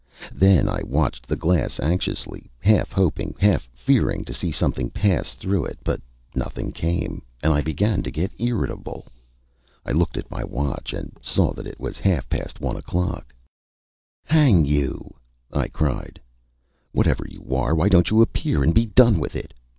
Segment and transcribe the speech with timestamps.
[0.33, 5.65] Then I watched the glass anxiously, half hoping, half fearing to see something pass through
[5.65, 6.01] it; but
[6.33, 9.05] nothing came, and I began to get irritable.
[9.85, 13.31] I looked at my watch, and saw that it was half past one o'clock.
[14.25, 15.13] "Hang you!"
[15.53, 16.19] I cried,
[16.93, 19.53] "whatever you are, why don't you appear, and be done with it?